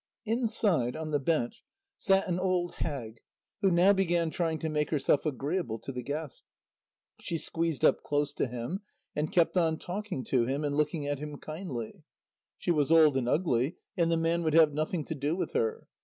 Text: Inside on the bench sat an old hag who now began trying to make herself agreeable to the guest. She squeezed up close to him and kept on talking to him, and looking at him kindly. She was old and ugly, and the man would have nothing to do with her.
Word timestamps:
Inside 0.25 0.95
on 0.95 1.11
the 1.11 1.19
bench 1.19 1.63
sat 1.95 2.27
an 2.27 2.39
old 2.39 2.71
hag 2.77 3.21
who 3.61 3.69
now 3.69 3.93
began 3.93 4.31
trying 4.31 4.57
to 4.57 4.67
make 4.67 4.89
herself 4.89 5.27
agreeable 5.27 5.77
to 5.77 5.91
the 5.91 6.01
guest. 6.01 6.43
She 7.19 7.37
squeezed 7.37 7.85
up 7.85 8.01
close 8.01 8.33
to 8.33 8.47
him 8.47 8.79
and 9.15 9.31
kept 9.31 9.59
on 9.59 9.77
talking 9.77 10.23
to 10.23 10.47
him, 10.47 10.63
and 10.65 10.75
looking 10.75 11.05
at 11.05 11.19
him 11.19 11.37
kindly. 11.37 12.01
She 12.57 12.71
was 12.71 12.91
old 12.91 13.15
and 13.15 13.29
ugly, 13.29 13.77
and 13.95 14.11
the 14.11 14.17
man 14.17 14.41
would 14.41 14.55
have 14.55 14.73
nothing 14.73 15.05
to 15.05 15.13
do 15.13 15.35
with 15.35 15.53
her. 15.53 15.87